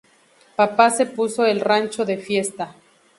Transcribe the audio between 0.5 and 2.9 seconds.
Papá se puso el rancho de fiesta.